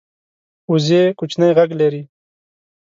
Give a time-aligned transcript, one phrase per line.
[0.71, 2.01] وزې کوچنی غږ لري